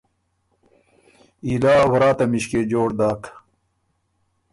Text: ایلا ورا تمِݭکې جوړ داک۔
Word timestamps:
ایلا 1.45 1.75
ورا 1.91 2.09
تمِݭکې 2.17 2.61
جوړ 2.71 2.89
داک۔ 2.99 3.23